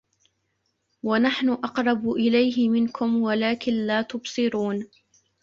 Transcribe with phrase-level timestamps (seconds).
[1.03, 4.87] وَنَحْنُ أَقْرَبُ إِلَيْهِ مِنكُمْ وَلَكِن لّا تُبْصِرُونَ